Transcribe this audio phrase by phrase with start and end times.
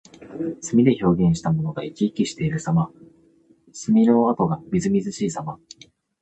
[0.63, 2.91] 墨で表現したものが生き生きしているさま。
[3.71, 5.59] 墨の跡がみずみずしいさま。